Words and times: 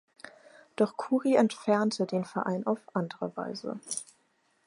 Doch 0.77 0.97
Kuri 0.97 1.35
„entfernte“ 1.35 2.07
den 2.07 2.25
Verein 2.25 2.65
auf 2.65 2.79
andere 2.95 3.37
Weise. 3.37 3.79